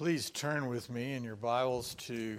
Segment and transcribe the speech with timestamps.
[0.00, 2.38] Please turn with me in your Bibles to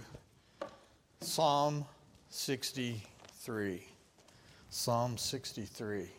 [1.19, 1.85] Psalm
[2.31, 3.85] 63.
[4.71, 6.09] Psalm 63.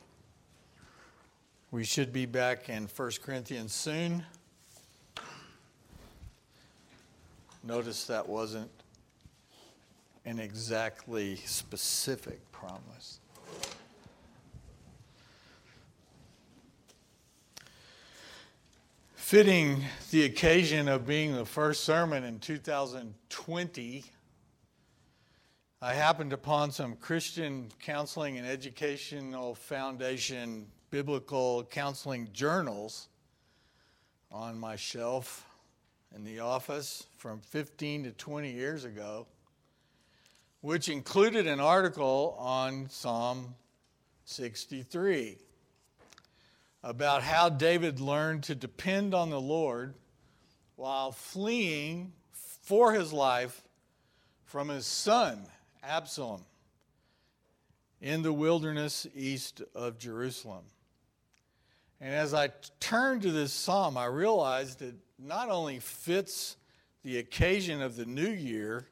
[1.72, 4.24] We should be back in 1 Corinthians soon.
[7.64, 8.71] Notice that wasn't
[10.24, 13.18] an exactly specific promise.
[19.32, 24.05] Fitting the occasion of being the first sermon in 2020,
[25.80, 33.08] I happened upon some Christian Counseling and Educational Foundation biblical counseling journals
[34.30, 35.46] on my shelf
[36.14, 39.27] in the office from 15 to 20 years ago,
[40.60, 43.55] which included an article on Psalm
[44.27, 45.38] 63
[46.82, 49.95] about how David learned to depend on the Lord
[50.77, 53.62] while fleeing for his life
[54.44, 55.41] from his son,
[55.83, 56.44] Absalom,
[58.00, 60.64] in the wilderness east of Jerusalem.
[62.00, 66.56] And as I turned to this psalm, I realized it not only fits
[67.05, 68.88] the occasion of the new year,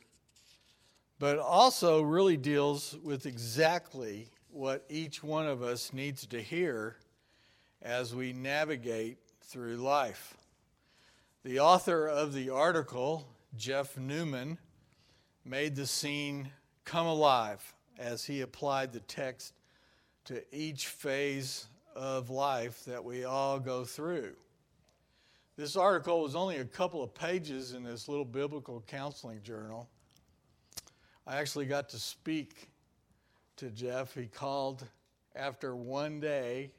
[1.18, 6.96] but also really deals with exactly what each one of us needs to hear
[7.82, 10.36] as we navigate through life.
[11.42, 14.58] The author of the article, Jeff Newman,
[15.44, 16.50] made the scene
[16.84, 19.54] come alive as he applied the text
[20.26, 24.34] to each phase of life that we all go through.
[25.56, 29.88] This article was only a couple of pages in this little biblical counseling journal.
[31.26, 32.70] I actually got to speak
[33.56, 34.14] to Jeff.
[34.14, 34.86] He called
[35.34, 36.70] after one day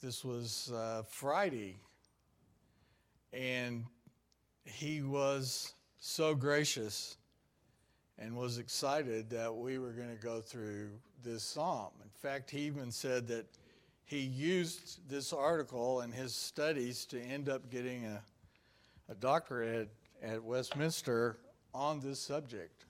[0.00, 1.76] this was uh, Friday,
[3.32, 3.84] and
[4.64, 7.16] he was so gracious
[8.18, 10.90] and was excited that we were going to go through
[11.24, 11.90] this psalm.
[12.02, 13.46] In fact, he even said that
[14.04, 18.22] he used this article in his studies to end up getting a,
[19.08, 19.90] a doctorate
[20.22, 21.38] at, at Westminster
[21.74, 22.84] on this subject.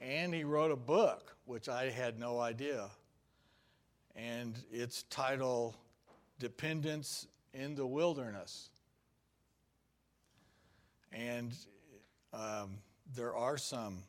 [0.00, 2.88] And he wrote a book, which I had no idea.
[4.14, 5.74] And its title
[6.38, 8.70] dependence in the wilderness.
[11.12, 11.54] And
[12.32, 12.78] um,
[13.14, 14.02] there are some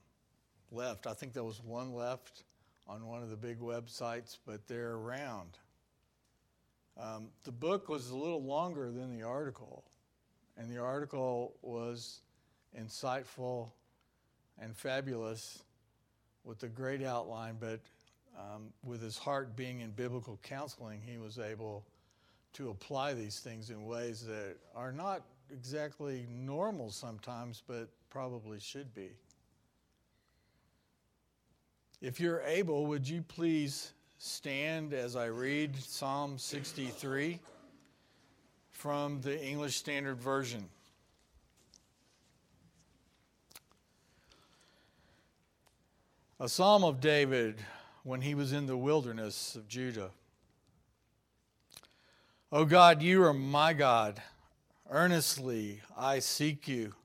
[0.72, 1.08] left.
[1.08, 2.44] I think there was one left
[2.88, 5.58] on one of the big websites, but they're around.
[7.00, 9.86] Um, the book was a little longer than the article,
[10.58, 12.22] and the article was
[12.78, 13.70] insightful
[14.62, 15.64] and fabulous
[16.44, 17.80] with a great outline, but
[18.38, 21.86] um, with his heart being in biblical counseling, he was able
[22.54, 28.94] to apply these things in ways that are not exactly normal sometimes, but probably should
[28.94, 29.10] be.
[32.02, 37.40] If you're able, would you please stand as I read Psalm 63
[38.72, 40.70] from the English Standard Version?
[46.40, 47.60] A psalm of David
[48.04, 50.12] when he was in the wilderness of Judah.
[52.52, 54.20] O oh God, you are my God.
[54.90, 56.96] Earnestly I seek you.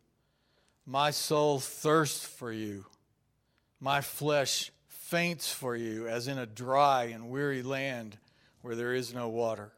[0.87, 2.87] My soul thirsts for you.
[3.79, 8.17] My flesh faints for you, as in a dry and weary land
[8.63, 9.73] where there is no water.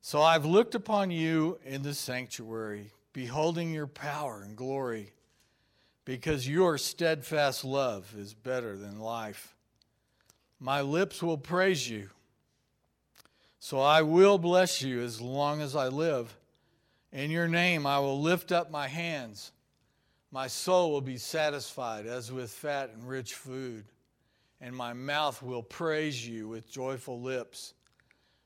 [0.00, 5.10] So I've looked upon you in the sanctuary, beholding your power and glory,
[6.04, 9.52] because your steadfast love is better than life.
[10.60, 12.10] My lips will praise you.
[13.64, 16.36] So I will bless you as long as I live.
[17.14, 19.52] In your name I will lift up my hands.
[20.30, 23.86] My soul will be satisfied as with fat and rich food,
[24.60, 27.72] and my mouth will praise you with joyful lips.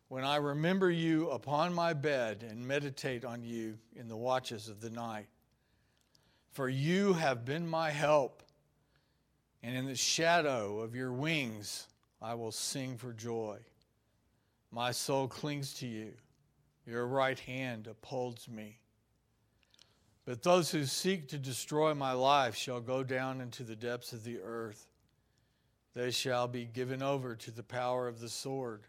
[0.06, 4.81] When I remember you upon my bed and meditate on you in the watches of
[4.81, 5.26] the night.
[6.52, 8.44] For you have been my help,
[9.64, 11.88] and in the shadow of your wings
[12.22, 13.58] I will sing for joy.
[14.70, 16.12] My soul clings to you.
[16.87, 18.79] Your right hand upholds me.
[20.25, 24.25] But those who seek to destroy my life shall go down into the depths of
[24.25, 24.87] the earth.
[25.94, 28.82] They shall be given over to the power of the sword.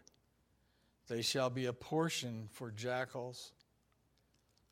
[1.08, 3.52] They shall be a portion for jackals.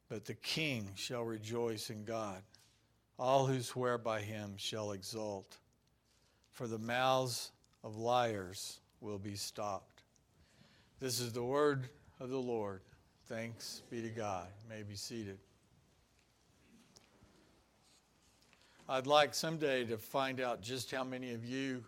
[0.09, 2.43] But the king shall rejoice in God.
[3.19, 5.57] All who swear by him shall exult.
[6.53, 7.51] For the mouths
[7.83, 9.98] of liars will be stopped.
[11.01, 12.81] This is the word of the Lord.
[13.29, 14.49] Thanks be to God.
[14.65, 15.39] You may be seated.
[18.89, 21.85] I'd like someday to find out just how many of you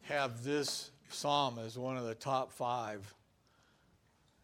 [0.00, 3.14] have this psalm as one of the top five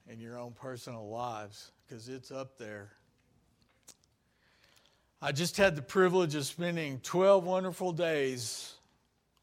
[0.09, 2.93] in your own personal lives, because it's up there.
[5.21, 8.75] I just had the privilege of spending 12 wonderful days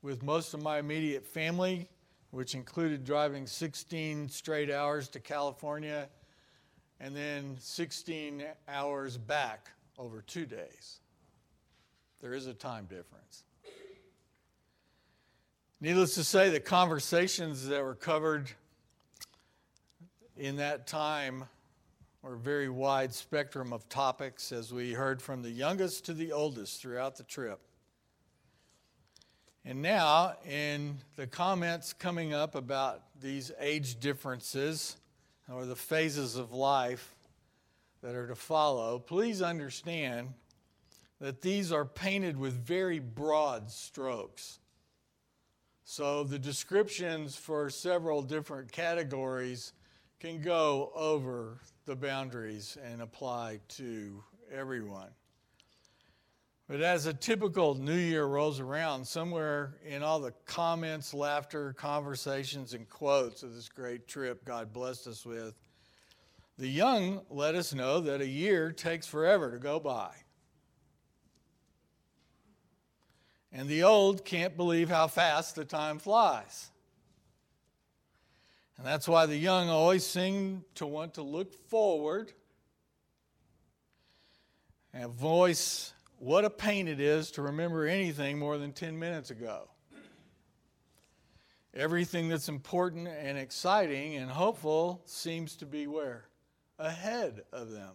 [0.01, 1.89] with most of my immediate family,
[2.35, 6.09] which included driving 16 straight hours to California
[6.99, 10.99] and then 16 hours back over two days.
[12.21, 13.45] There is a time difference.
[15.79, 18.49] Needless to say, the conversations that were covered
[20.35, 21.45] in that time
[22.21, 26.33] were a very wide spectrum of topics as we heard from the youngest to the
[26.33, 27.61] oldest throughout the trip.
[29.67, 34.95] And now, in the comments coming up about these age differences
[35.51, 37.15] or the phases of life
[38.03, 40.29] that are to follow, please understand
[41.19, 44.59] that these are painted with very broad strokes.
[45.83, 49.73] So the descriptions for several different categories
[50.19, 55.09] can go over the boundaries and apply to everyone.
[56.67, 62.73] But as a typical new year rolls around, somewhere in all the comments, laughter, conversations,
[62.73, 65.53] and quotes of this great trip God blessed us with,
[66.57, 70.11] the young let us know that a year takes forever to go by.
[73.51, 76.71] And the old can't believe how fast the time flies.
[78.77, 82.33] And that's why the young always seem to want to look forward
[84.93, 89.69] and voice what a pain it is to remember anything more than 10 minutes ago.
[91.73, 96.25] Everything that's important and exciting and hopeful seems to be where?
[96.79, 97.91] Ahead of them.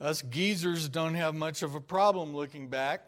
[0.00, 3.02] Us geezers don't have much of a problem looking back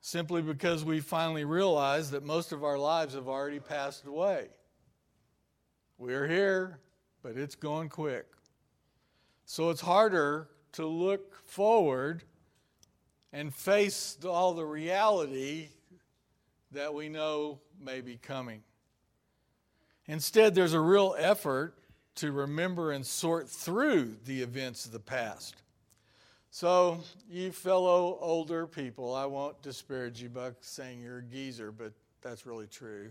[0.00, 4.48] simply because we finally realize that most of our lives have already passed away.
[5.96, 6.80] We're here,
[7.22, 8.26] but it's going quick.
[9.44, 12.22] So it's harder to look forward
[13.32, 15.68] and face all the reality
[16.72, 18.62] that we know may be coming.
[20.06, 21.74] Instead, there's a real effort
[22.16, 25.56] to remember and sort through the events of the past.
[26.50, 31.92] So, you fellow older people, I won't disparage you by saying you're a geezer, but
[32.20, 33.10] that's really true.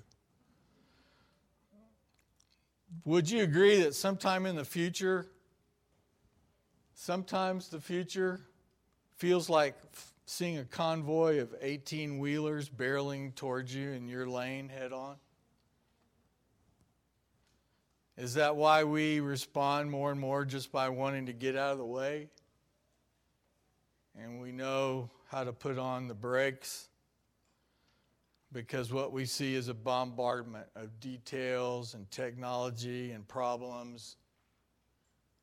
[3.05, 5.25] Would you agree that sometime in the future,
[7.01, 8.39] sometimes the future
[9.17, 9.75] feels like
[10.25, 15.15] seeing a convoy of 18 wheelers barreling towards you in your lane head on?
[18.17, 21.77] Is that why we respond more and more just by wanting to get out of
[21.77, 22.29] the way?
[24.15, 26.89] and we know how to put on the brakes
[28.51, 34.17] because what we see is a bombardment of details and technology and problems.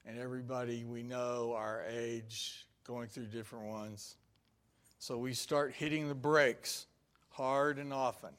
[0.09, 4.17] And everybody we know, our age, going through different ones.
[4.99, 6.87] So we start hitting the brakes
[7.29, 8.31] hard and often.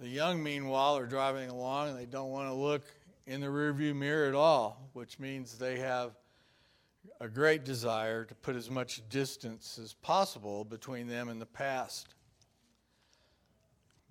[0.00, 2.82] The young, meanwhile, are driving along and they don't want to look
[3.28, 6.16] in the rearview mirror at all, which means they have
[7.20, 12.16] a great desire to put as much distance as possible between them and the past.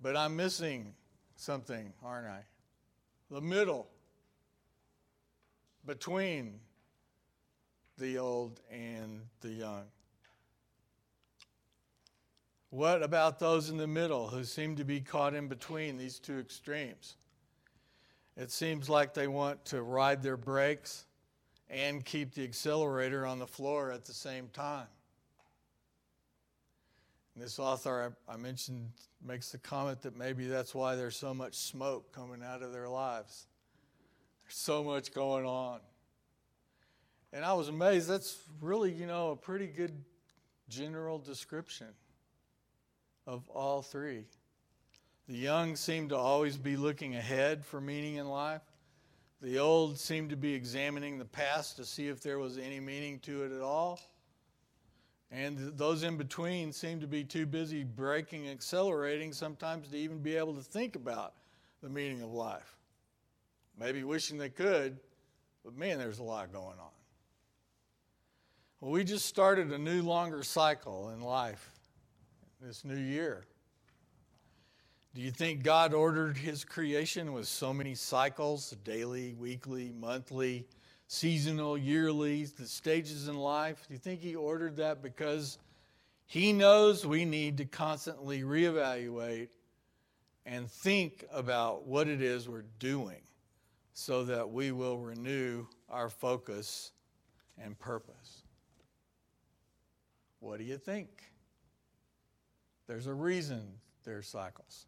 [0.00, 0.94] But I'm missing
[1.36, 2.40] something, aren't I?
[3.30, 3.90] The middle
[5.86, 6.60] between
[7.98, 9.84] the old and the young.
[12.70, 16.38] What about those in the middle who seem to be caught in between these two
[16.38, 17.16] extremes?
[18.36, 21.06] It seems like they want to ride their brakes
[21.70, 24.88] and keep the accelerator on the floor at the same time.
[27.34, 28.90] And this author I, I mentioned
[29.24, 32.88] makes the comment that maybe that's why there's so much smoke coming out of their
[32.88, 33.46] lives.
[34.46, 35.80] There's so much going on.
[37.32, 38.08] And I was amazed.
[38.08, 40.04] That's really, you know, a pretty good
[40.68, 41.88] general description
[43.26, 44.24] of all three.
[45.26, 48.62] The young seem to always be looking ahead for meaning in life.
[49.42, 53.18] The old seem to be examining the past to see if there was any meaning
[53.20, 53.98] to it at all.
[55.32, 60.36] And those in between seem to be too busy braking accelerating sometimes to even be
[60.36, 61.34] able to think about
[61.82, 62.75] the meaning of life.
[63.78, 64.98] Maybe wishing they could,
[65.64, 66.90] but man, there's a lot going on.
[68.80, 71.70] Well, we just started a new, longer cycle in life
[72.60, 73.46] this new year.
[75.14, 80.66] Do you think God ordered his creation with so many cycles daily, weekly, monthly,
[81.08, 83.86] seasonal, yearly, the stages in life?
[83.88, 85.58] Do you think He ordered that because
[86.26, 89.48] He knows we need to constantly reevaluate
[90.44, 93.22] and think about what it is we're doing
[93.98, 96.92] so that we will renew our focus
[97.56, 98.42] and purpose?
[100.38, 101.08] What do you think?
[102.86, 103.62] There's a reason
[104.04, 104.84] there's cycles.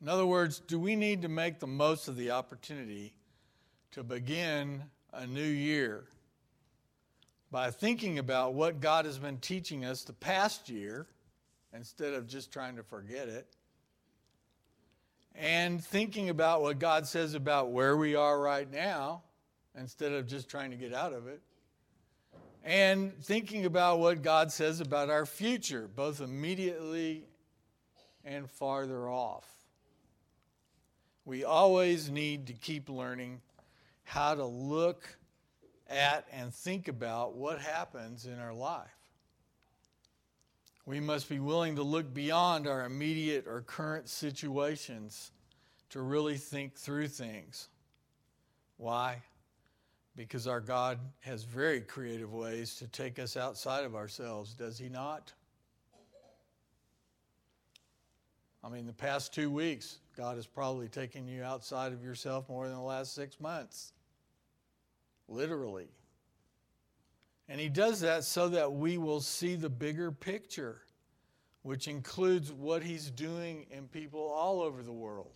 [0.00, 3.12] In other words, do we need to make the most of the opportunity
[3.90, 6.04] to begin a new year
[7.50, 11.06] by thinking about what God has been teaching us the past year
[11.74, 13.54] instead of just trying to forget it?
[15.34, 19.22] And thinking about what God says about where we are right now
[19.78, 21.40] instead of just trying to get out of it?
[22.62, 27.24] and thinking about what God says about our future, both immediately
[28.24, 29.48] and farther off.
[31.24, 33.40] We always need to keep learning
[34.04, 35.16] how to look
[35.88, 38.88] at and think about what happens in our life.
[40.86, 45.30] We must be willing to look beyond our immediate or current situations
[45.90, 47.68] to really think through things.
[48.76, 49.22] Why?
[50.16, 54.90] because our God has very creative ways to take us outside of ourselves, does He
[54.90, 55.32] not?
[58.62, 62.66] I mean, the past two weeks, God has probably taken you outside of yourself more
[62.66, 63.94] than the last six months.
[65.28, 65.88] Literally.
[67.50, 70.82] And He does that so that we will see the bigger picture,
[71.62, 75.34] which includes what He's doing in people all over the world,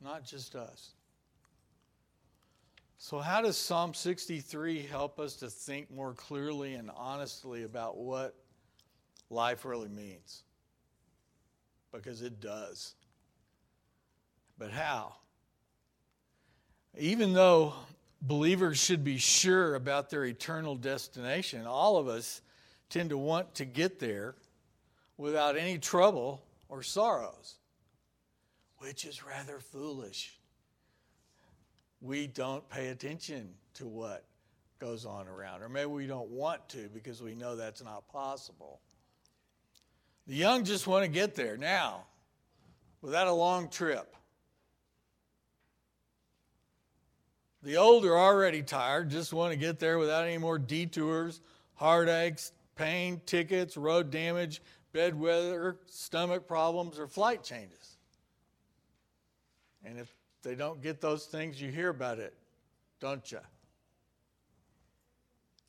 [0.00, 0.92] not just us.
[2.96, 8.36] So, how does Psalm 63 help us to think more clearly and honestly about what
[9.28, 10.44] life really means?
[11.92, 12.94] Because it does.
[14.58, 15.16] But how?
[16.96, 17.74] Even though
[18.20, 22.42] believers should be sure about their eternal destination, all of us
[22.90, 24.34] tend to want to get there
[25.16, 27.56] without any trouble or sorrows,
[28.78, 30.38] which is rather foolish
[32.00, 34.24] we don't pay attention to what
[34.78, 35.62] goes on around.
[35.62, 38.80] Or maybe we don't want to because we know that's not possible.
[40.26, 42.04] The young just want to get there now
[43.00, 44.14] without a long trip.
[47.62, 51.40] The old are already tired, just want to get there without any more detours,
[51.74, 54.62] heartaches, pain, tickets, road damage,
[54.92, 57.96] bed weather, stomach problems, or flight changes.
[59.84, 60.12] And if
[60.42, 62.34] they don't get those things, you hear about it,
[63.00, 63.40] don't you?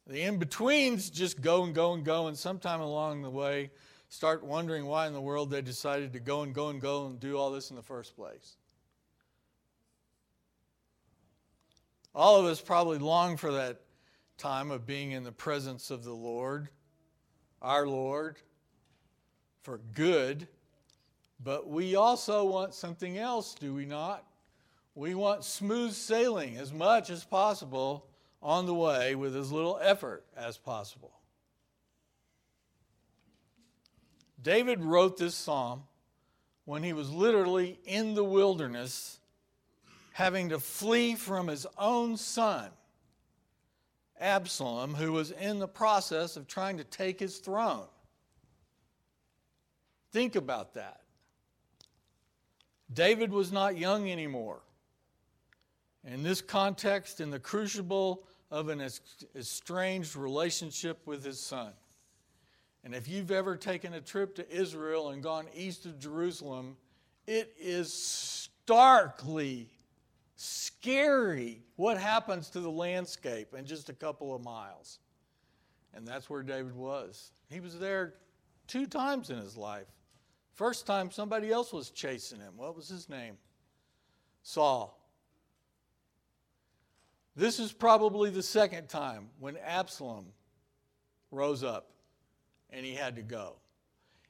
[0.05, 3.71] The in betweens just go and go and go, and sometime along the way,
[4.09, 7.19] start wondering why in the world they decided to go and go and go and
[7.19, 8.57] do all this in the first place.
[12.13, 13.81] All of us probably long for that
[14.37, 16.69] time of being in the presence of the Lord,
[17.61, 18.37] our Lord,
[19.61, 20.47] for good,
[21.43, 24.25] but we also want something else, do we not?
[24.95, 28.07] We want smooth sailing as much as possible
[28.41, 31.11] on the way with as little effort as possible.
[34.41, 35.83] David wrote this psalm
[36.65, 39.18] when he was literally in the wilderness,
[40.11, 42.69] having to flee from his own son,
[44.19, 47.87] Absalom, who was in the process of trying to take his throne.
[50.11, 51.01] Think about that.
[52.91, 54.61] David was not young anymore.
[56.05, 58.81] In this context, in the crucible of an
[59.35, 61.71] estranged relationship with his son.
[62.83, 66.77] And if you've ever taken a trip to Israel and gone east of Jerusalem,
[67.27, 69.69] it is starkly
[70.41, 74.99] scary what happens to the landscape in just a couple of miles.
[75.93, 77.31] And that's where David was.
[77.49, 78.13] He was there
[78.65, 79.87] two times in his life.
[80.53, 82.53] First time, somebody else was chasing him.
[82.55, 83.37] What was his name?
[84.41, 84.97] Saul.
[87.35, 90.27] This is probably the second time when Absalom
[91.31, 91.91] rose up
[92.69, 93.55] and he had to go.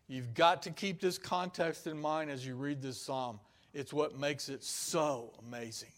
[0.07, 3.39] You've got to keep this context in mind as you read this psalm.
[3.75, 5.89] It's what makes it so amazing.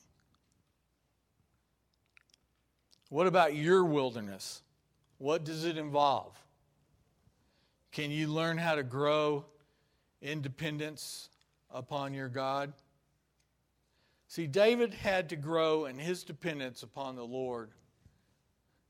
[3.11, 4.61] What about your wilderness?
[5.17, 6.33] What does it involve?
[7.91, 9.43] Can you learn how to grow
[10.21, 11.27] independence
[11.69, 12.71] upon your God?
[14.29, 17.71] See, David had to grow in his dependence upon the Lord.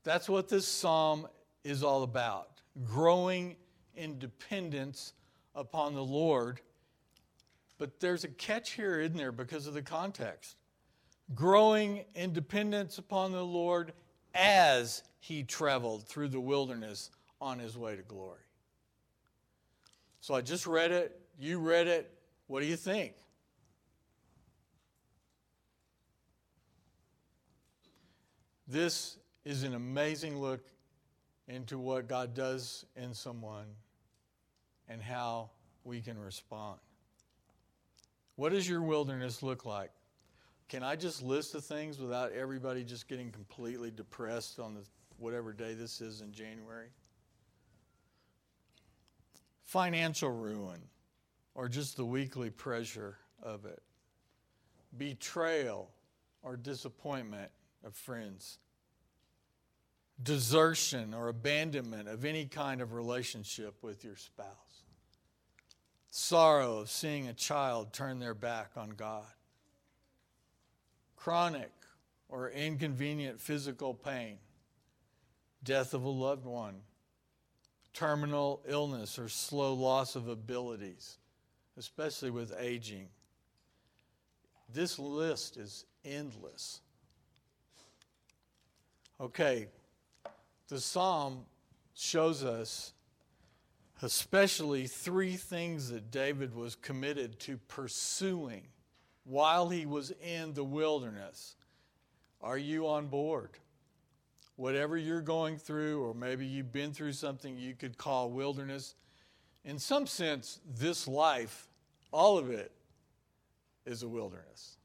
[0.04, 1.26] That's what this psalm
[1.64, 2.48] is all about
[2.84, 3.56] growing
[3.96, 5.14] in dependence
[5.56, 6.60] upon the Lord.
[7.76, 10.54] But there's a catch here, isn't there, because of the context?
[11.34, 13.92] Growing in dependence upon the Lord
[14.34, 17.10] as he traveled through the wilderness
[17.40, 18.38] on his way to glory.
[20.20, 21.20] So I just read it.
[21.38, 22.12] You read it.
[22.46, 23.14] What do you think?
[28.68, 30.64] This is an amazing look
[31.48, 33.66] into what God does in someone
[34.88, 35.50] and how
[35.84, 36.78] we can respond.
[38.36, 39.90] What does your wilderness look like?
[40.72, 44.80] Can I just list the things without everybody just getting completely depressed on the
[45.18, 46.88] whatever day this is in January?
[49.64, 50.80] Financial ruin
[51.54, 53.82] or just the weekly pressure of it.
[54.96, 55.90] Betrayal
[56.42, 57.50] or disappointment
[57.84, 58.56] of friends.
[60.22, 64.84] Desertion or abandonment of any kind of relationship with your spouse.
[66.10, 69.26] Sorrow of seeing a child turn their back on God
[71.22, 71.70] chronic
[72.28, 74.38] or inconvenient physical pain,
[75.62, 76.74] death of a loved one,
[77.92, 81.18] terminal illness or slow loss of abilities,
[81.76, 83.06] especially with aging.
[84.72, 86.80] This list is endless.
[89.20, 89.68] Okay,
[90.66, 91.44] the psalm
[91.94, 92.94] shows us
[94.02, 98.62] especially three things that David was committed to pursuing
[99.24, 101.56] while he was in the wilderness.
[102.40, 103.50] Are you on board?
[104.56, 108.94] Whatever you're going through, or maybe you've been through something you could call wilderness,
[109.64, 111.68] in some sense, this life,
[112.12, 112.72] all of it,
[113.86, 114.76] is a wilderness.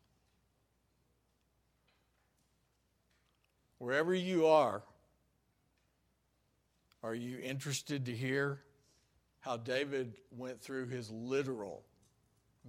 [3.79, 4.81] Wherever you are,
[7.03, 8.61] are you interested to hear
[9.39, 11.83] how David went through his literal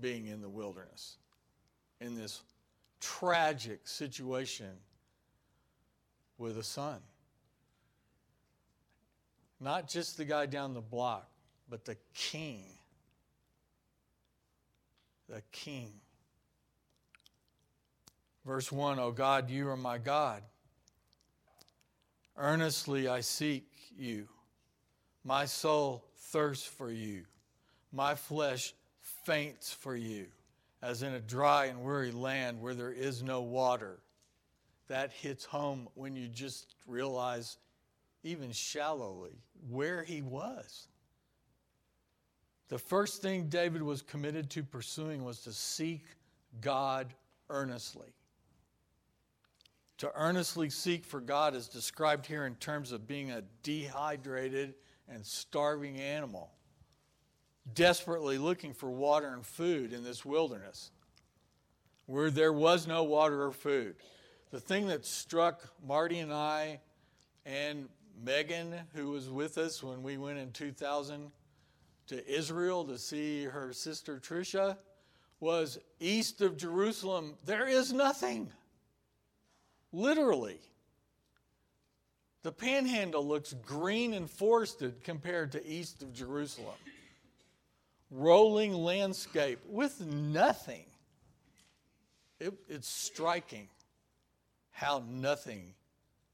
[0.01, 1.17] being in the wilderness?
[2.01, 2.43] In this
[3.01, 4.71] tragic situation
[6.37, 6.99] with a son.
[9.61, 11.29] Not just the guy down the block,
[11.69, 12.65] but the king.
[15.29, 15.93] The king.
[18.47, 20.43] Verse 1 O God, you are my God.
[22.37, 23.67] Earnestly I seek
[23.99, 24.29] you.
[25.25, 27.25] My soul thirsts for you.
[27.93, 30.27] My flesh faints for you
[30.83, 33.99] as in a dry and weary land where there is no water.
[34.89, 37.59] That hits home when you just realize,
[38.23, 39.39] even shallowly,
[39.69, 40.89] where he was.
[42.69, 46.05] The first thing David was committed to pursuing was to seek
[46.61, 47.13] God
[47.51, 48.15] earnestly.
[49.99, 54.75] To earnestly seek for God is described here in terms of being a dehydrated
[55.09, 56.51] and starving animal
[57.75, 60.91] desperately looking for water and food in this wilderness
[62.07, 63.95] where there was no water or food.
[64.51, 66.81] The thing that struck Marty and I
[67.45, 67.89] and
[68.25, 71.31] Megan, who was with us when we went in 2000
[72.07, 74.79] to Israel to see her sister Tricia,
[75.41, 78.51] was east of Jerusalem, there is nothing.
[79.93, 80.61] Literally.
[82.43, 86.75] The panhandle looks green and forested compared to east of Jerusalem
[88.11, 90.85] rolling landscape with nothing.
[92.41, 93.69] It, it's striking
[94.71, 95.75] how nothing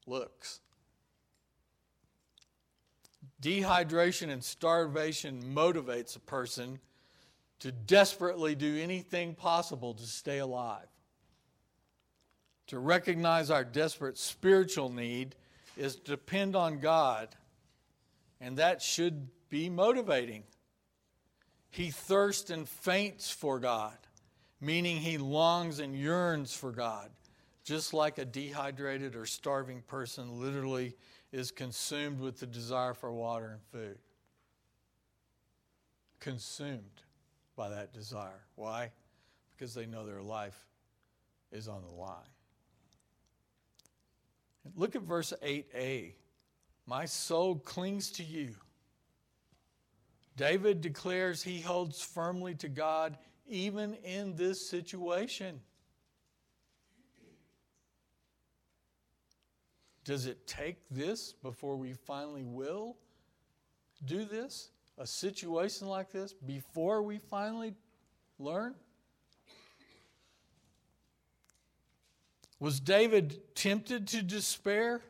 [0.05, 0.59] looks.
[3.41, 6.79] Dehydration and starvation motivates a person
[7.59, 10.87] to desperately do anything possible to stay alive.
[12.67, 15.35] To recognize our desperate spiritual need
[15.77, 17.29] is to depend on God,
[18.39, 20.43] and that should be motivating.
[21.69, 23.97] He thirsts and faints for God,
[24.61, 27.09] meaning he longs and yearns for God,
[27.63, 30.95] just like a dehydrated or starving person literally
[31.31, 33.97] is consumed with the desire for water and food.
[36.19, 37.01] Consumed
[37.55, 38.45] by that desire.
[38.55, 38.91] Why?
[39.55, 40.57] Because they know their life
[41.51, 42.15] is on the line.
[44.75, 46.13] Look at verse 8a.
[46.87, 48.55] My soul clings to you.
[50.37, 53.17] David declares he holds firmly to God
[53.47, 55.61] even in this situation.
[60.03, 62.97] Does it take this before we finally will
[64.05, 64.69] do this?
[64.97, 67.73] A situation like this before we finally
[68.37, 68.75] learn?
[72.59, 75.01] Was David tempted to despair,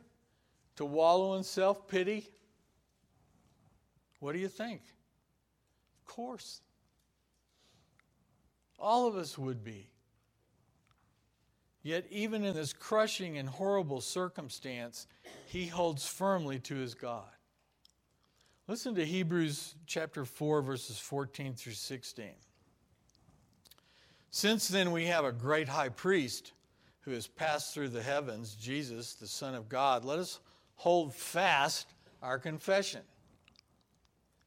[0.76, 2.28] to wallow in self pity?
[4.18, 4.80] What do you think?
[6.06, 6.60] Course.
[8.78, 9.88] All of us would be.
[11.82, 15.06] Yet, even in this crushing and horrible circumstance,
[15.46, 17.28] he holds firmly to his God.
[18.66, 22.30] Listen to Hebrews chapter 4, verses 14 through 16.
[24.30, 26.52] Since then, we have a great high priest
[27.02, 30.04] who has passed through the heavens, Jesus, the Son of God.
[30.04, 30.40] Let us
[30.74, 33.02] hold fast our confession.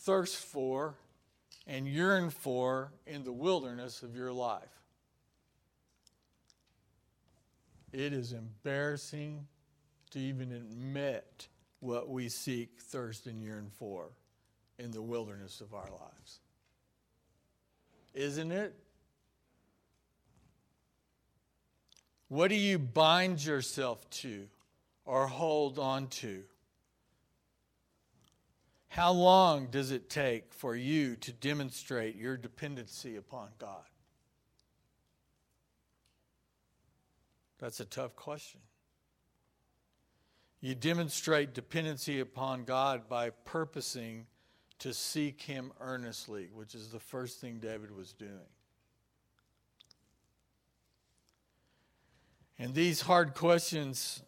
[0.00, 0.94] thirst for,
[1.66, 4.62] and yearn for in the wilderness of your life?
[7.92, 9.46] It is embarrassing
[10.10, 11.48] to even admit
[11.80, 14.10] what we seek, thirst, and yearn for
[14.78, 16.40] in the wilderness of our lives.
[18.14, 18.74] Isn't it?
[22.28, 24.46] What do you bind yourself to
[25.04, 26.42] or hold on to?
[28.90, 33.84] How long does it take for you to demonstrate your dependency upon God?
[37.60, 38.60] That's a tough question.
[40.60, 44.26] You demonstrate dependency upon God by purposing
[44.80, 48.32] to seek Him earnestly, which is the first thing David was doing.
[52.58, 54.22] And these hard questions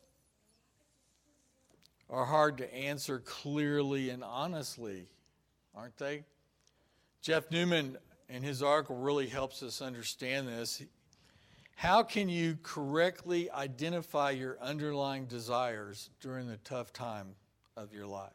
[2.13, 5.09] are hard to answer clearly and honestly,
[5.75, 6.25] aren't they?
[7.23, 7.97] Jeff Newman
[8.29, 10.83] in his article really helps us understand this.
[11.75, 17.29] How can you correctly identify your underlying desires during the tough time
[17.79, 18.31] of your life?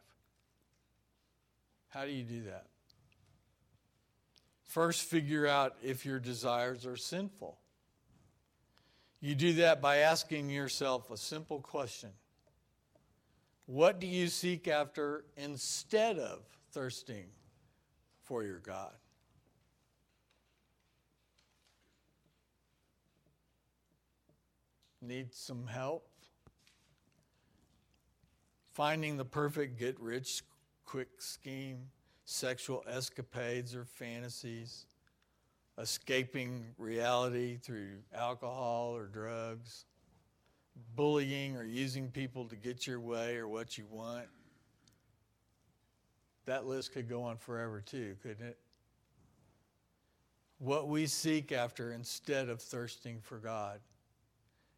[1.90, 2.66] How do you do that?
[4.64, 7.60] First, figure out if your desires are sinful.
[9.22, 12.10] You do that by asking yourself a simple question
[13.68, 16.40] What do you seek after instead of
[16.72, 17.28] thirsting
[18.24, 18.94] for your God?
[25.00, 26.10] need some help
[28.74, 30.44] finding the perfect get rich
[30.86, 31.80] quick scheme,
[32.26, 34.86] sexual escapades or fantasies,
[35.80, 39.86] escaping reality through alcohol or drugs,
[40.96, 44.28] bullying or using people to get your way or what you want.
[46.46, 48.58] That list could go on forever too, couldn't it?
[50.60, 53.80] What we seek after instead of thirsting for God.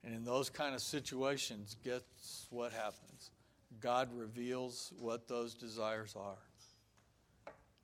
[0.04, 3.32] And in those kind of situations, guess what happens?
[3.80, 6.38] God reveals what those desires are.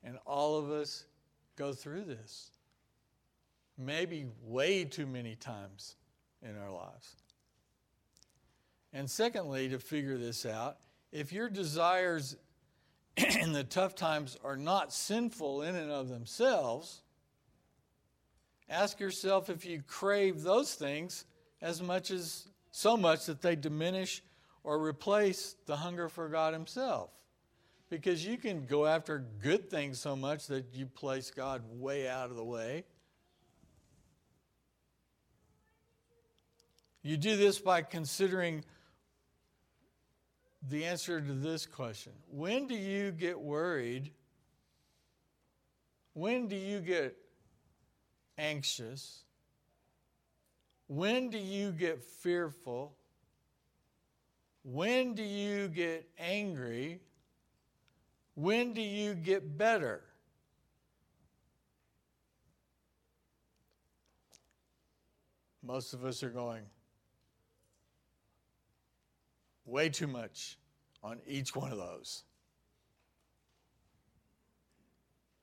[0.02, 1.04] And all of us
[1.56, 2.50] go through this.
[3.78, 5.96] Maybe way too many times
[6.42, 7.16] in our lives.
[8.96, 10.78] And secondly, to figure this out,
[11.12, 12.34] if your desires
[13.42, 17.02] in the tough times are not sinful in and of themselves,
[18.70, 21.26] ask yourself if you crave those things
[21.60, 24.22] as much as so much that they diminish
[24.64, 27.10] or replace the hunger for God Himself.
[27.90, 32.30] Because you can go after good things so much that you place God way out
[32.30, 32.84] of the way.
[37.02, 38.64] You do this by considering
[40.68, 44.10] the answer to this question When do you get worried?
[46.14, 47.16] When do you get
[48.38, 49.24] anxious?
[50.88, 52.96] When do you get fearful?
[54.62, 57.00] When do you get angry?
[58.34, 60.02] When do you get better?
[65.62, 66.62] Most of us are going
[69.66, 70.58] way too much
[71.02, 72.22] on each one of those.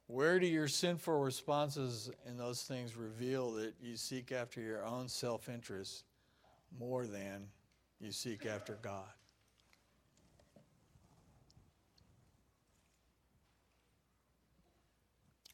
[0.07, 5.07] Where do your sinful responses in those things reveal that you seek after your own
[5.07, 6.03] self interest
[6.77, 7.47] more than
[7.99, 9.07] you seek after God?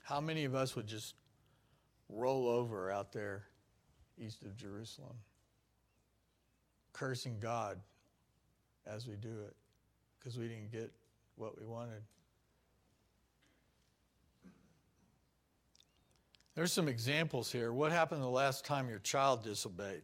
[0.03, 1.13] How many of us would just
[2.09, 3.43] roll over out there
[4.17, 5.15] east of Jerusalem,
[6.91, 7.79] cursing God
[8.93, 9.55] as we do it
[10.17, 10.91] because we didn't get
[11.35, 12.01] what we wanted?
[16.55, 17.71] There's some examples here.
[17.71, 20.01] What happened the last time your child disobeyed?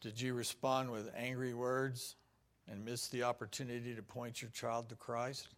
[0.00, 2.16] Did you respond with angry words
[2.70, 5.48] and miss the opportunity to point your child to Christ?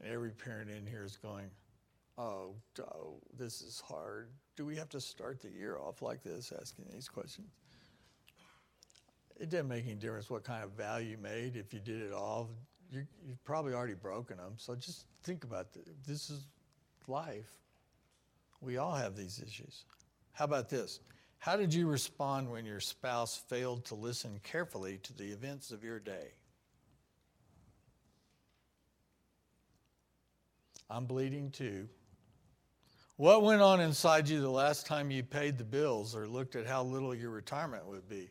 [0.00, 1.50] And every parent in here is going,
[2.16, 4.30] oh, oh, this is hard.
[4.56, 7.50] Do we have to start the year off like this, asking these questions?
[9.42, 11.56] It didn't make any difference what kind of value you made.
[11.56, 12.48] If you did it all,
[12.92, 14.52] you, you've probably already broken them.
[14.56, 15.82] So just think about this.
[16.06, 16.46] This is
[17.08, 17.50] life.
[18.60, 19.84] We all have these issues.
[20.30, 21.00] How about this?
[21.38, 25.82] How did you respond when your spouse failed to listen carefully to the events of
[25.82, 26.34] your day?
[30.88, 31.88] I'm bleeding too.
[33.16, 36.64] What went on inside you the last time you paid the bills or looked at
[36.64, 38.30] how little your retirement would be?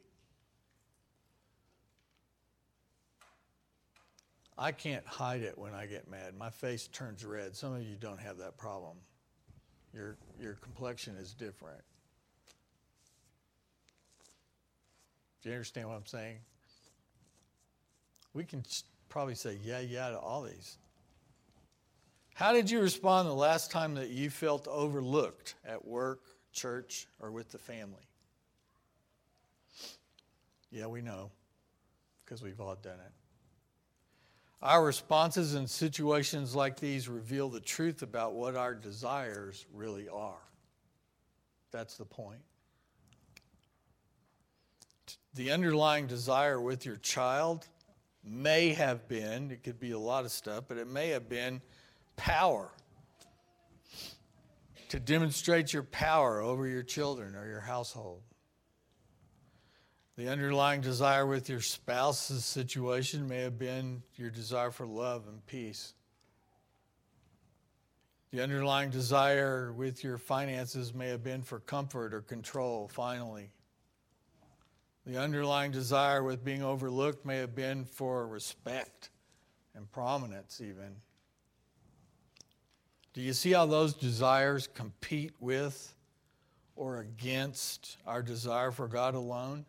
[4.62, 6.38] I can't hide it when I get mad.
[6.38, 7.56] My face turns red.
[7.56, 8.96] Some of you don't have that problem.
[9.92, 11.82] Your, your complexion is different.
[15.42, 16.38] Do you understand what I'm saying?
[18.36, 18.64] We can
[19.10, 20.78] probably say yeah, yeah to all these.
[22.36, 26.20] How did you respond the last time that you felt overlooked at work,
[26.54, 28.08] church, or with the family?
[30.70, 31.32] Yeah, we know
[32.24, 33.21] because we've all done it.
[34.64, 40.42] Our responses in situations like these reveal the truth about what our desires really are.
[41.72, 42.42] That's the point.
[45.34, 47.68] The underlying desire with your child
[48.24, 51.62] may have been, it could be a lot of stuff, but it may have been
[52.16, 52.70] power.
[54.90, 58.22] To demonstrate your power over your children or your household.
[60.22, 65.44] The underlying desire with your spouse's situation may have been your desire for love and
[65.48, 65.96] peace.
[68.30, 73.50] The underlying desire with your finances may have been for comfort or control, finally.
[75.08, 79.10] The underlying desire with being overlooked may have been for respect
[79.74, 80.98] and prominence, even.
[83.14, 85.96] Do you see how those desires compete with
[86.76, 89.66] or against our desire for God alone?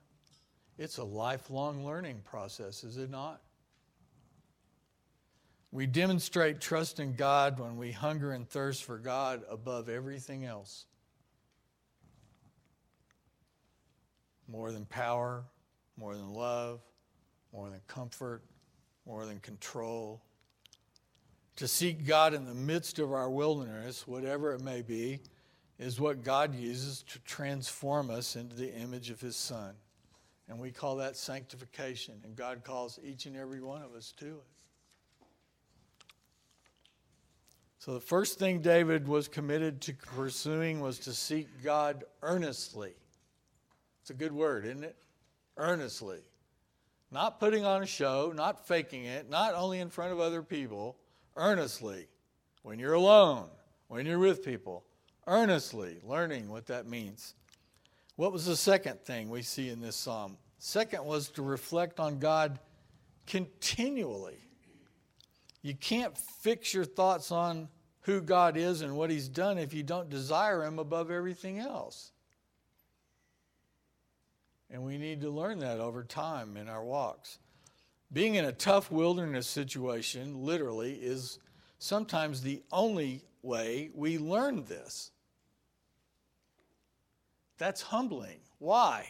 [0.82, 3.40] It's a lifelong learning process, is it not?
[5.70, 10.86] We demonstrate trust in God when we hunger and thirst for God above everything else.
[14.48, 15.44] More than power,
[15.96, 16.80] more than love,
[17.52, 18.42] more than comfort,
[19.06, 20.20] more than control.
[21.56, 25.20] To seek God in the midst of our wilderness, whatever it may be,
[25.78, 29.74] is what God uses to transform us into the image of His Son.
[30.52, 32.20] And we call that sanctification.
[32.24, 34.44] And God calls each and every one of us to it.
[37.78, 42.92] So the first thing David was committed to pursuing was to seek God earnestly.
[44.02, 44.96] It's a good word, isn't it?
[45.56, 46.20] Earnestly.
[47.10, 50.98] Not putting on a show, not faking it, not only in front of other people,
[51.34, 52.08] earnestly.
[52.62, 53.48] When you're alone,
[53.88, 54.84] when you're with people,
[55.26, 57.32] earnestly learning what that means.
[58.16, 60.36] What was the second thing we see in this psalm?
[60.64, 62.60] Second was to reflect on God
[63.26, 64.38] continually.
[65.60, 67.68] You can't fix your thoughts on
[68.02, 72.12] who God is and what He's done if you don't desire Him above everything else.
[74.70, 77.40] And we need to learn that over time in our walks.
[78.12, 81.40] Being in a tough wilderness situation, literally, is
[81.80, 85.10] sometimes the only way we learn this.
[87.58, 88.38] That's humbling.
[88.60, 89.08] Why?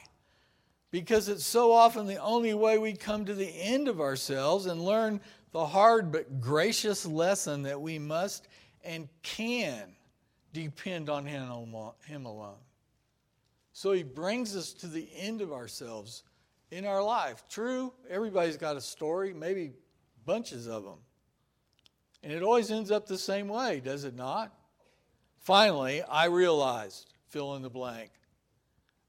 [0.93, 4.85] Because it's so often the only way we come to the end of ourselves and
[4.85, 8.47] learn the hard but gracious lesson that we must
[8.85, 9.97] and can
[10.53, 12.59] depend on Him alone.
[13.73, 16.25] So He brings us to the end of ourselves
[16.71, 17.43] in our life.
[17.49, 19.73] True, everybody's got a story, maybe
[20.27, 20.99] bunches of them.
[22.23, 24.53] And it always ends up the same way, does it not?
[25.39, 28.11] Finally, I realized, fill in the blank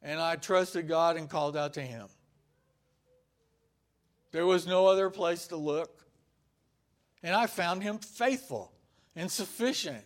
[0.04, 2.08] and I trusted God and called out to Him.
[4.32, 6.06] There was no other place to look.
[7.24, 8.74] And I found Him faithful
[9.16, 10.04] and sufficient.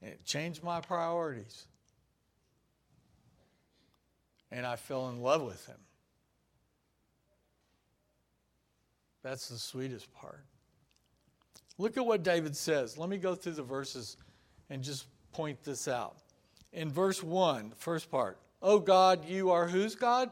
[0.00, 1.66] And it changed my priorities.
[4.52, 5.76] And I fell in love with Him.
[9.24, 10.44] That's the sweetest part.
[11.78, 12.96] Look at what David says.
[12.96, 14.16] Let me go through the verses
[14.70, 16.16] and just point this out.
[16.72, 20.30] In verse 1, the first part, Oh God, you are whose God?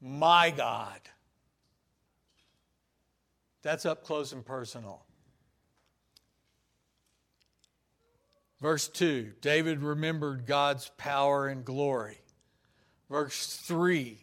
[0.00, 1.00] My God.
[3.62, 5.04] That's up close and personal.
[8.60, 12.18] Verse 2 David remembered God's power and glory.
[13.10, 14.18] Verse 3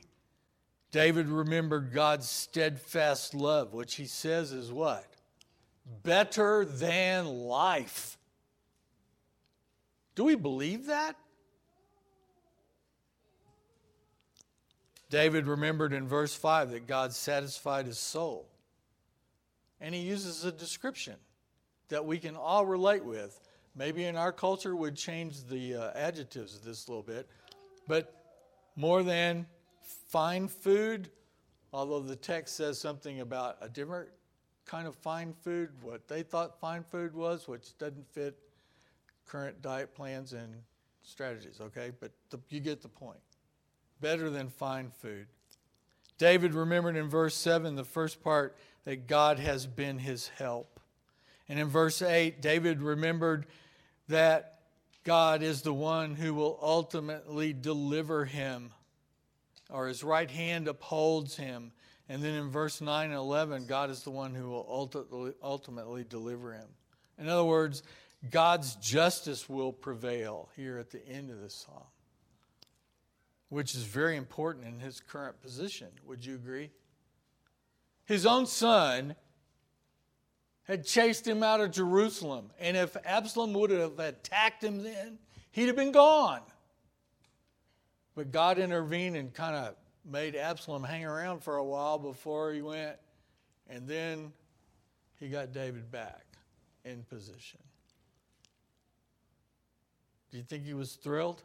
[0.91, 5.05] David remembered God's steadfast love, which he says is what?
[6.03, 8.17] Better than life.
[10.15, 11.15] Do we believe that?
[15.11, 18.47] David remembered in verse 5 that God satisfied his soul.
[19.81, 21.15] And he uses a description
[21.89, 23.39] that we can all relate with.
[23.75, 27.29] Maybe in our culture would change the uh, adjectives this a little bit,
[27.87, 28.15] but
[28.75, 29.45] more than
[30.07, 31.09] fine food,
[31.73, 34.09] although the text says something about a different
[34.65, 38.37] kind of fine food, what they thought fine food was, which doesn't fit
[39.27, 40.53] current diet plans and
[41.01, 41.91] strategies, okay?
[41.99, 43.19] But the, you get the point.
[44.01, 45.27] Better than fine food.
[46.17, 50.79] David remembered in verse 7, the first part, that God has been his help.
[51.47, 53.45] And in verse 8, David remembered
[54.07, 54.59] that
[55.03, 58.71] God is the one who will ultimately deliver him,
[59.69, 61.71] or his right hand upholds him.
[62.09, 64.67] And then in verse 9 and 11, God is the one who will
[65.41, 66.67] ultimately, deliver him.
[67.17, 67.83] In other words,
[68.29, 71.85] God's justice will prevail here at the end of this psalm,
[73.51, 75.89] which is very important in his current position.
[76.05, 76.71] Would you agree?
[78.05, 79.13] His own son
[80.63, 82.51] had chased him out of Jerusalem.
[82.61, 85.19] And if Absalom would have attacked him then,
[85.51, 86.39] he'd have been gone.
[88.15, 89.75] But God intervened and kind of
[90.09, 92.95] made Absalom hang around for a while before he went.
[93.69, 94.31] And then
[95.19, 96.25] he got David back
[96.85, 97.59] in position.
[100.31, 101.43] Do you think he was thrilled?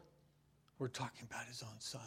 [0.79, 2.01] We're talking about his own son.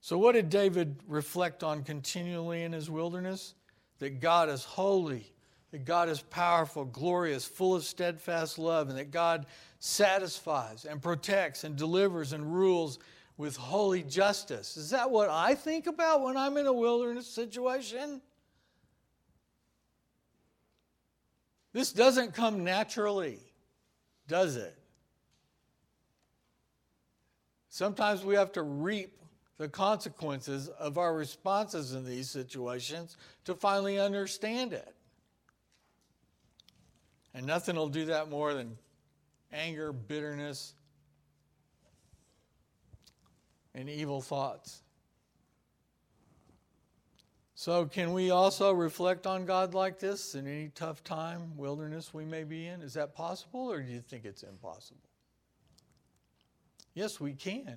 [0.00, 3.54] So, what did David reflect on continually in his wilderness?
[3.98, 5.32] That God is holy,
[5.72, 9.46] that God is powerful, glorious, full of steadfast love, and that God
[9.80, 12.98] satisfies and protects and delivers and rules
[13.36, 14.76] with holy justice.
[14.76, 18.22] Is that what I think about when I'm in a wilderness situation?
[21.72, 23.40] This doesn't come naturally,
[24.28, 24.76] does it?
[27.68, 29.18] Sometimes we have to reap
[29.56, 34.94] the consequences of our responses in these situations to finally understand it.
[37.34, 38.76] And nothing will do that more than
[39.52, 40.74] anger, bitterness,
[43.74, 44.82] and evil thoughts.
[47.60, 52.24] So, can we also reflect on God like this in any tough time, wilderness we
[52.24, 52.82] may be in?
[52.82, 55.00] Is that possible, or do you think it's impossible?
[56.94, 57.76] Yes, we can.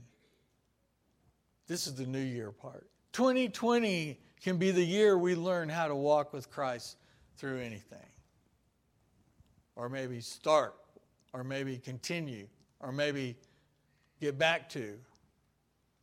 [1.66, 2.86] This is the new year part.
[3.14, 6.98] 2020 can be the year we learn how to walk with Christ
[7.38, 8.06] through anything.
[9.76, 10.76] Or maybe start,
[11.34, 12.46] or maybe continue,
[12.82, 13.36] or maybe
[14.20, 15.00] get back to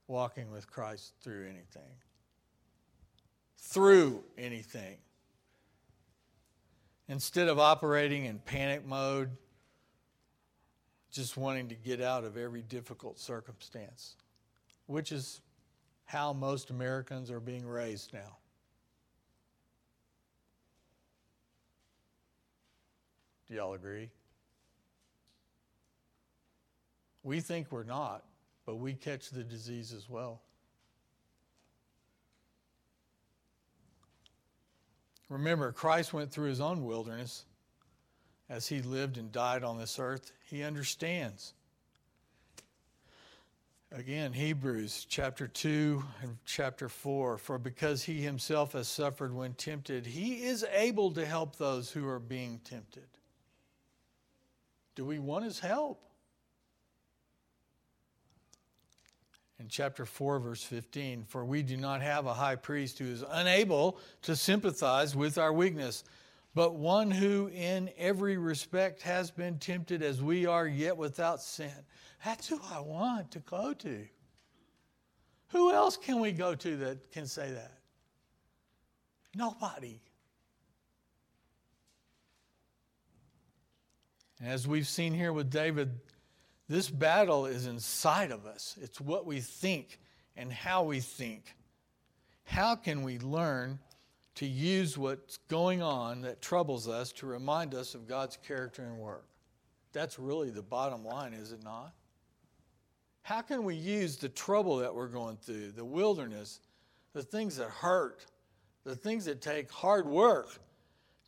[0.08, 1.92] walking with Christ through anything.
[3.58, 4.96] Through anything.
[7.08, 9.30] Instead of operating in panic mode,
[11.10, 14.16] just wanting to get out of every difficult circumstance,
[14.86, 15.40] which is
[16.04, 18.36] how most Americans are being raised now.
[23.48, 24.10] Do y'all agree?
[27.22, 28.24] We think we're not,
[28.66, 30.42] but we catch the disease as well.
[35.28, 37.44] Remember, Christ went through his own wilderness
[38.48, 40.32] as he lived and died on this earth.
[40.48, 41.52] He understands.
[43.90, 50.06] Again, Hebrews chapter 2 and chapter 4 For because he himself has suffered when tempted,
[50.06, 53.06] he is able to help those who are being tempted.
[54.94, 56.02] Do we want his help?
[59.60, 63.24] In chapter 4, verse 15, for we do not have a high priest who is
[63.28, 66.04] unable to sympathize with our weakness,
[66.54, 71.72] but one who in every respect has been tempted as we are, yet without sin.
[72.24, 74.06] That's who I want to go to.
[75.48, 77.78] Who else can we go to that can say that?
[79.34, 80.00] Nobody.
[84.40, 85.98] As we've seen here with David,
[86.68, 88.76] this battle is inside of us.
[88.80, 89.98] It's what we think
[90.36, 91.54] and how we think.
[92.44, 93.78] How can we learn
[94.36, 98.98] to use what's going on that troubles us to remind us of God's character and
[98.98, 99.26] work?
[99.92, 101.92] That's really the bottom line, is it not?
[103.22, 106.60] How can we use the trouble that we're going through, the wilderness,
[107.12, 108.24] the things that hurt,
[108.84, 110.60] the things that take hard work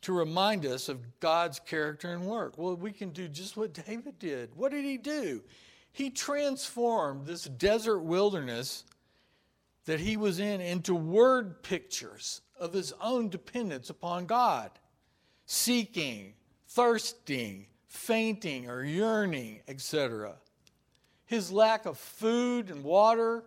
[0.01, 2.57] to remind us of God's character and work?
[2.57, 4.55] Well, we can do just what David did.
[4.55, 5.41] What did he do?
[5.91, 8.83] He transformed this desert wilderness
[9.85, 14.71] that he was in into word pictures of his own dependence upon God,
[15.45, 16.33] seeking,
[16.67, 20.35] thirsting, fainting, or yearning, etc.
[21.25, 23.43] His lack of food and water,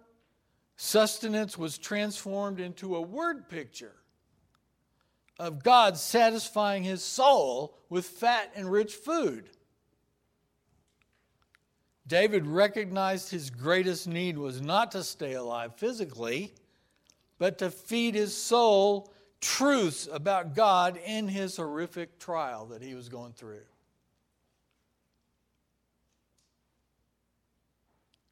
[0.76, 3.94] sustenance was transformed into a word picture
[5.38, 9.50] of God satisfying his soul with fat and rich food.
[12.06, 16.52] David recognized his greatest need was not to stay alive physically,
[17.38, 19.10] but to feed his soul
[19.40, 23.62] truths about God in his horrific trial that he was going through.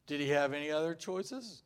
[0.05, 1.63] Did he have any other choices?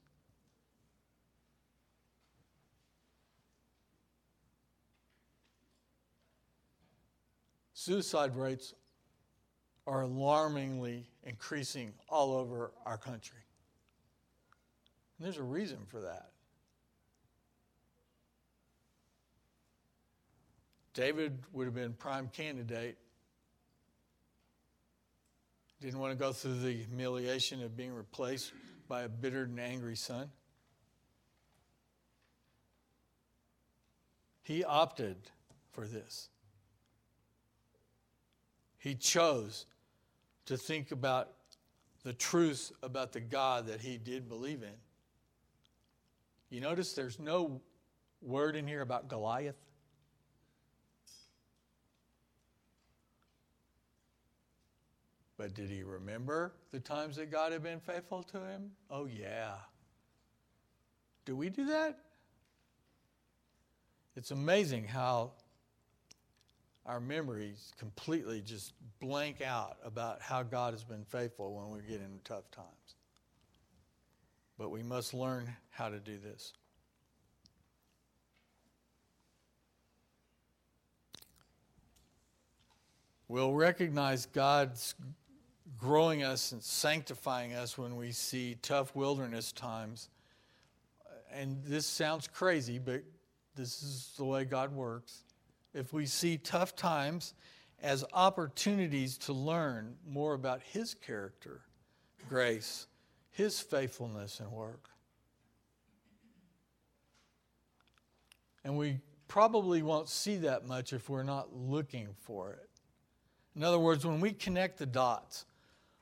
[7.87, 8.73] Suicide rates
[9.87, 13.39] are alarmingly increasing all over our country.
[15.17, 16.31] And there's a reason for that.
[20.93, 22.97] David would have been prime candidate.
[25.79, 28.51] Didn't want to go through the humiliation of being replaced
[28.89, 30.29] by a bitter and angry son.
[34.43, 35.15] He opted
[35.71, 36.27] for this.
[38.77, 39.65] He chose
[40.45, 41.31] to think about
[42.03, 44.75] the truth about the God that he did believe in.
[46.49, 47.59] You notice there's no
[48.21, 49.57] word in here about Goliath.
[55.37, 58.71] But did he remember the times that God had been faithful to him?
[58.89, 59.55] Oh, yeah.
[61.25, 61.99] Do we do that?
[64.15, 65.33] It's amazing how
[66.87, 72.01] our memories completely just blank out about how God has been faithful when we get
[72.01, 72.95] into tough times.
[74.57, 76.53] But we must learn how to do this.
[83.27, 84.95] We'll recognize God's
[85.77, 90.07] growing us and sanctifying us when we see tough wilderness times.
[91.33, 93.03] And this sounds crazy, but
[93.53, 95.23] this is the way God works
[95.77, 97.33] if we see tough times
[97.81, 101.61] as opportunities to learn more about His character,
[102.27, 102.87] grace,
[103.29, 104.89] His faithfulness and work.
[108.63, 112.69] And we probably won't see that much if we're not looking for it.
[113.55, 115.45] In other words, when we connect the dots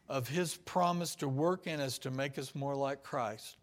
[0.08, 3.58] of His promise to work in us to make us more like Christ,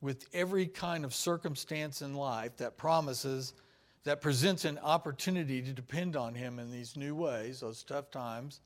[0.00, 3.54] with every kind of circumstance in life that promises
[4.04, 8.60] that presents an opportunity to depend on Him in these new ways, those tough times,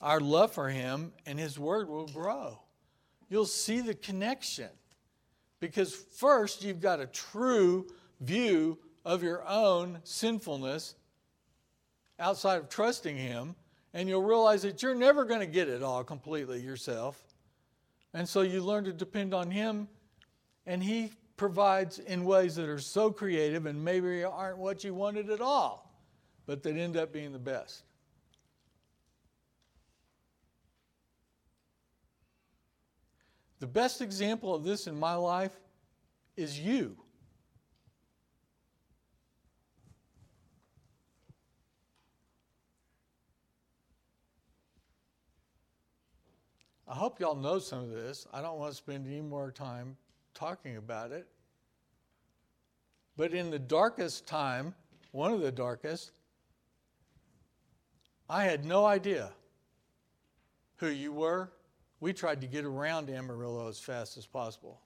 [0.00, 2.58] our love for Him and His Word will grow.
[3.28, 4.68] You'll see the connection.
[5.60, 7.86] Because first, you've got a true
[8.20, 10.94] view of your own sinfulness
[12.18, 13.54] outside of trusting Him,
[13.94, 17.22] and you'll realize that you're never going to get it all completely yourself.
[18.14, 19.88] And so you learn to depend on Him,
[20.66, 25.30] and He provides in ways that are so creative and maybe aren't what you wanted
[25.30, 25.90] at all,
[26.44, 27.82] but that end up being the best.
[33.58, 35.58] The best example of this in my life
[36.36, 36.94] is you.
[46.86, 48.26] I hope y'all know some of this.
[48.30, 49.96] I don't want to spend any more time
[50.40, 51.26] talking about it.
[53.16, 54.74] But in the darkest time,
[55.12, 56.12] one of the darkest,
[58.28, 59.32] I had no idea
[60.76, 61.52] who you were.
[62.00, 64.80] We tried to get around Amarillo as fast as possible.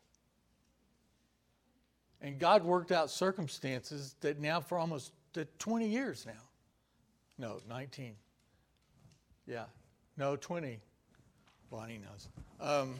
[2.21, 5.13] And God worked out circumstances that now, for almost
[5.61, 6.33] 20 years now,
[7.39, 8.15] no, 19.
[9.47, 9.65] Yeah,
[10.17, 10.81] no, 20.
[11.71, 12.29] Bonnie knows.
[12.61, 12.95] Um,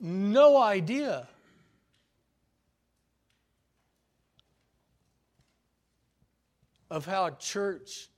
[0.00, 1.28] no idea.
[6.90, 8.08] Of how a church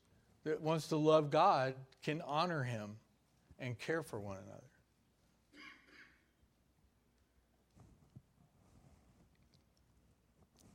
[0.44, 2.96] that wants to love God can honor Him
[3.58, 4.62] and care for one another.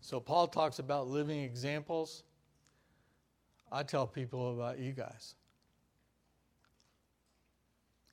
[0.01, 2.23] So, Paul talks about living examples.
[3.69, 5.35] I tell people about you guys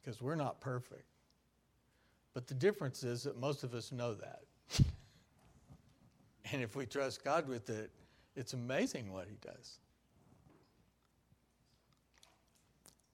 [0.03, 1.14] because we're not perfect.
[2.35, 4.43] But the difference is that most of us know that.
[6.53, 7.91] and if we trust God with it,
[8.37, 9.78] it's amazing what He does.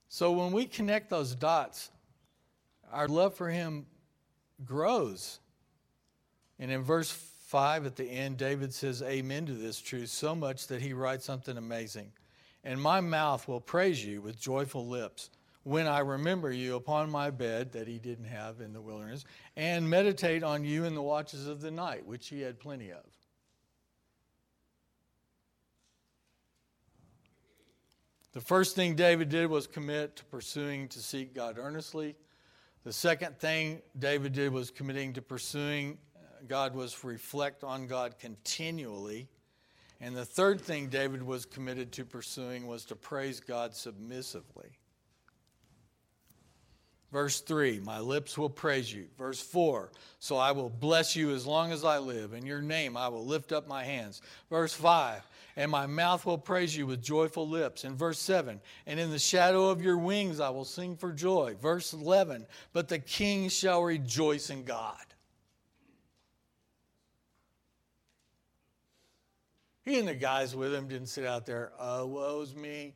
[0.08, 1.90] So when we connect those dots
[2.92, 3.86] our love for him
[4.64, 5.38] grows.
[6.58, 10.66] And in verse 5 at the end, David says amen to this truth so much
[10.66, 12.12] that he writes something amazing.
[12.64, 15.30] And my mouth will praise you with joyful lips
[15.64, 19.24] when I remember you upon my bed that he didn't have in the wilderness,
[19.56, 23.04] and meditate on you in the watches of the night, which he had plenty of.
[28.32, 32.14] The first thing David did was commit to pursuing to seek God earnestly.
[32.84, 38.18] The second thing David did was committing to pursuing uh, God was reflect on God
[38.18, 39.28] continually.
[40.00, 44.78] And the third thing David was committed to pursuing was to praise God submissively.
[47.12, 49.06] Verse 3, my lips will praise you.
[49.18, 49.90] Verse 4,
[50.20, 52.34] so I will bless you as long as I live.
[52.34, 54.22] In your name I will lift up my hands.
[54.48, 55.20] Verse 5,
[55.56, 57.84] and my mouth will praise you with joyful lips.
[57.84, 61.56] In verse 7, and in the shadow of your wings I will sing for joy.
[61.60, 64.94] Verse 11, but the king shall rejoice in God.
[69.84, 72.94] He and the guys with him didn't sit out there, oh, woe's me.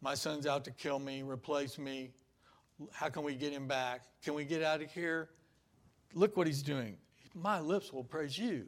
[0.00, 2.10] My son's out to kill me, replace me.
[2.92, 4.02] How can we get him back?
[4.22, 5.28] Can we get out of here?
[6.14, 6.96] Look what he's doing.
[7.34, 8.66] My lips will praise you.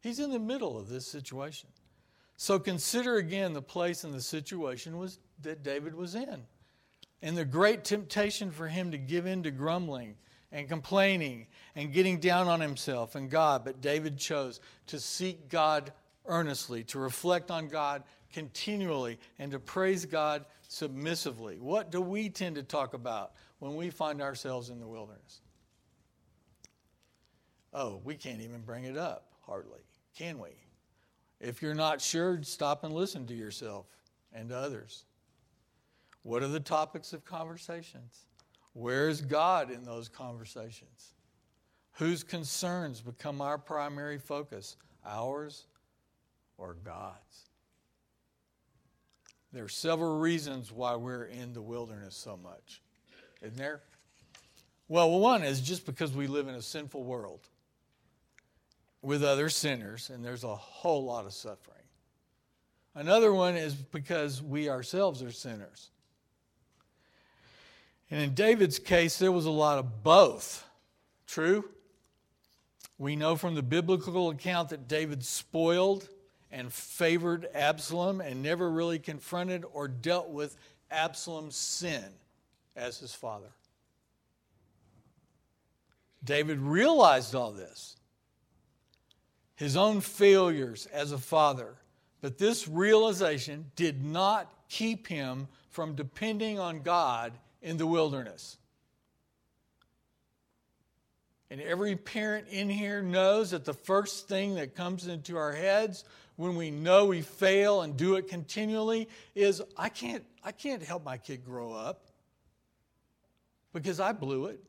[0.00, 1.68] He's in the middle of this situation.
[2.36, 6.42] So consider again the place and the situation was, that David was in.
[7.22, 10.16] And the great temptation for him to give in to grumbling
[10.52, 13.64] and complaining and getting down on himself and God.
[13.64, 15.92] But David chose to seek God
[16.26, 18.02] earnestly, to reflect on God
[18.32, 21.58] continually, and to praise God submissively.
[21.58, 25.40] What do we tend to talk about when we find ourselves in the wilderness?
[27.72, 29.80] Oh, we can't even bring it up, hardly.
[30.16, 30.50] Can we?
[31.40, 33.86] If you're not sure, stop and listen to yourself
[34.32, 35.04] and to others.
[36.22, 38.26] What are the topics of conversations?
[38.72, 41.14] Where is God in those conversations?
[41.92, 44.76] Whose concerns become our primary focus?
[45.04, 45.66] Ours
[46.58, 47.45] or God's?
[49.56, 52.82] There are several reasons why we're in the wilderness so much.
[53.40, 53.80] Isn't there?
[54.86, 57.40] Well, one is just because we live in a sinful world
[59.00, 61.86] with other sinners, and there's a whole lot of suffering.
[62.94, 65.88] Another one is because we ourselves are sinners.
[68.10, 70.66] And in David's case, there was a lot of both.
[71.26, 71.64] True?
[72.98, 76.10] We know from the biblical account that David spoiled
[76.50, 80.56] and favored Absalom and never really confronted or dealt with
[80.90, 82.04] Absalom's sin
[82.76, 83.50] as his father.
[86.24, 87.96] David realized all this,
[89.54, 91.76] his own failures as a father,
[92.20, 97.32] but this realization did not keep him from depending on God
[97.62, 98.58] in the wilderness.
[101.50, 106.04] And every parent in here knows that the first thing that comes into our heads
[106.36, 111.04] when we know we fail and do it continually is I can't, I can't help
[111.04, 112.02] my kid grow up
[113.72, 114.62] because I blew it.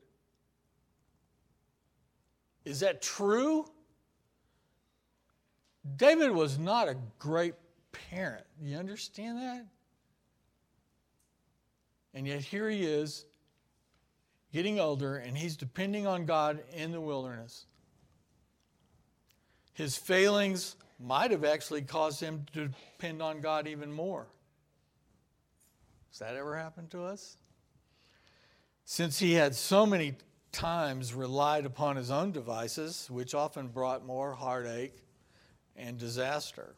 [2.66, 3.66] Is that true?
[5.96, 7.54] David was not a great
[7.92, 8.46] parent.
[8.62, 9.66] You understand that?
[12.14, 13.26] And yet here he is,
[14.52, 17.66] getting older, and he's depending on God in the wilderness.
[19.74, 24.28] His failings might have actually caused him to depend on God even more.
[26.10, 27.38] Has that ever happened to us?
[28.86, 30.16] Since he had so many
[30.52, 35.04] times relied upon his own devices, which often brought more heartache
[35.76, 36.74] and disaster.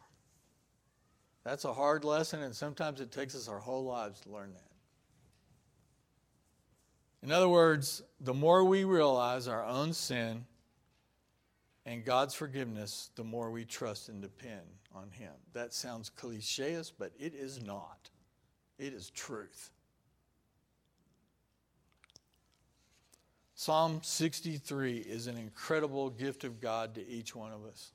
[1.45, 4.69] That's a hard lesson, and sometimes it takes us our whole lives to learn that.
[7.21, 10.45] In other words, the more we realize our own sin
[11.89, 14.61] and God's forgiveness, the more we trust and depend
[14.93, 15.31] on Him.
[15.53, 18.11] That sounds clicheist, but it is not.
[18.77, 19.71] It is truth.
[23.55, 27.91] Psalm 63 is an incredible gift of God to each one of us.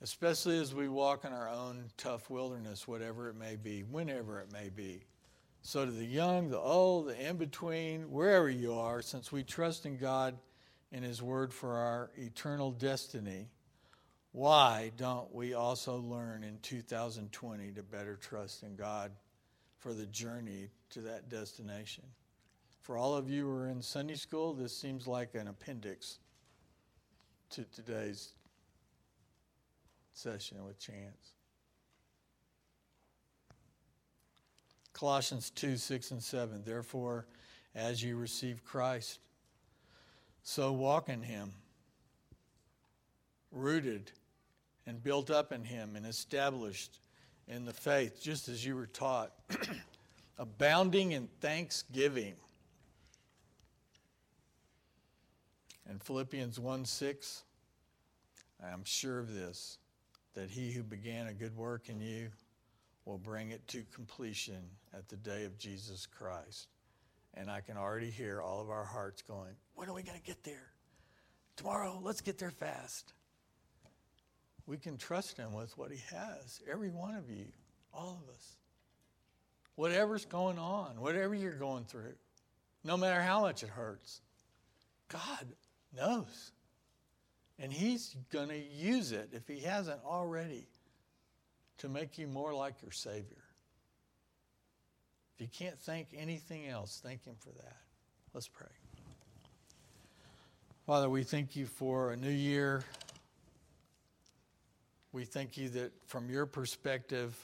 [0.00, 4.50] Especially as we walk in our own tough wilderness, whatever it may be, whenever it
[4.50, 5.04] may be.
[5.60, 9.84] So, to the young, the old, the in between, wherever you are, since we trust
[9.84, 10.38] in God
[10.92, 13.48] in His Word for our eternal destiny,
[14.32, 19.10] why don't we also learn in 2020 to better trust in God
[19.78, 22.04] for the journey to that destination?
[22.82, 26.18] For all of you who are in Sunday school, this seems like an appendix
[27.50, 28.32] to today's
[30.12, 31.32] session with Chance.
[34.92, 36.62] Colossians 2 6 and 7.
[36.64, 37.26] Therefore,
[37.74, 39.20] as you receive Christ.
[40.48, 41.50] So walk in Him,
[43.50, 44.12] rooted
[44.86, 47.00] and built up in Him and established
[47.48, 49.32] in the faith, just as you were taught,
[50.38, 52.34] abounding in thanksgiving.
[55.90, 57.42] In Philippians 1 6,
[58.64, 59.78] I am sure of this,
[60.34, 62.28] that he who began a good work in you
[63.04, 64.62] will bring it to completion
[64.94, 66.68] at the day of Jesus Christ.
[67.36, 70.24] And I can already hear all of our hearts going, When are we going to
[70.24, 70.72] get there?
[71.56, 73.12] Tomorrow, let's get there fast.
[74.66, 77.46] We can trust Him with what He has, every one of you,
[77.92, 78.56] all of us.
[79.74, 82.14] Whatever's going on, whatever you're going through,
[82.82, 84.20] no matter how much it hurts,
[85.08, 85.46] God
[85.94, 86.52] knows.
[87.58, 90.66] And He's going to use it, if He hasn't already,
[91.78, 93.45] to make you more like your Savior.
[95.36, 97.76] If you can't thank anything else, thank Him for that.
[98.32, 98.68] Let's pray.
[100.86, 102.82] Father, we thank you for a new year.
[105.12, 107.36] We thank you that from your perspective,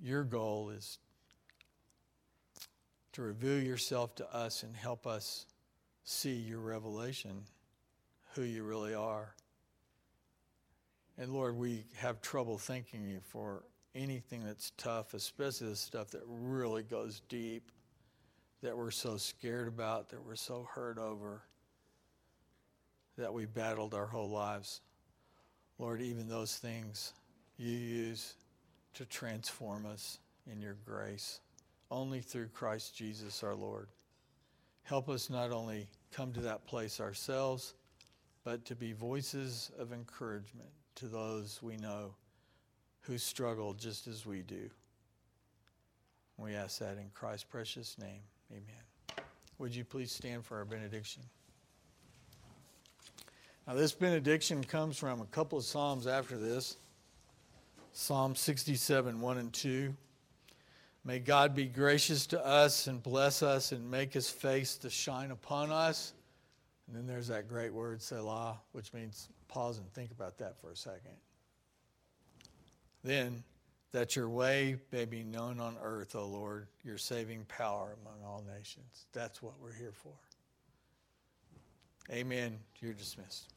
[0.00, 0.98] your goal is
[3.12, 5.44] to reveal yourself to us and help us
[6.04, 7.42] see your revelation,
[8.34, 9.34] who you really are.
[11.18, 13.64] And Lord, we have trouble thanking you for
[13.94, 17.70] anything that's tough, especially the stuff that really goes deep,
[18.62, 21.42] that we're so scared about, that we're so hurt over,
[23.16, 24.80] that we battled our whole lives.
[25.78, 27.12] Lord, even those things
[27.56, 28.34] you use
[28.94, 30.18] to transform us
[30.50, 31.40] in your grace,
[31.90, 33.88] only through Christ Jesus our Lord.
[34.82, 37.74] Help us not only come to that place ourselves,
[38.44, 42.14] but to be voices of encouragement to those we know
[43.06, 44.70] who struggle just as we do.
[46.36, 48.22] We ask that in Christ's precious name.
[48.50, 49.24] Amen.
[49.58, 51.22] Would you please stand for our benediction?
[53.66, 56.76] Now, this benediction comes from a couple of Psalms after this
[57.92, 59.94] Psalm 67, 1 and 2.
[61.04, 65.30] May God be gracious to us and bless us and make his face to shine
[65.30, 66.14] upon us.
[66.86, 70.70] And then there's that great word, Selah, which means pause and think about that for
[70.70, 71.14] a second.
[73.04, 73.44] Then,
[73.92, 78.42] that your way may be known on earth, O Lord, your saving power among all
[78.56, 79.06] nations.
[79.12, 80.12] That's what we're here for.
[82.10, 82.58] Amen.
[82.80, 83.53] You're dismissed.